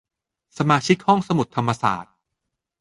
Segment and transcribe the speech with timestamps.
[0.57, 2.13] สมาชิกห้องสมุดธรรมศาสตร์